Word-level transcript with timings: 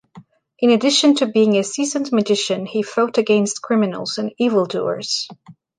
In 0.57 0.71
addition 0.71 1.13
to 1.17 1.27
being 1.27 1.53
a 1.57 1.63
seasoned 1.63 2.11
magician, 2.11 2.65
he 2.65 2.81
fought 2.81 3.19
against 3.19 3.61
criminals 3.61 4.17
and 4.17 4.31
evildoers. 4.39 5.29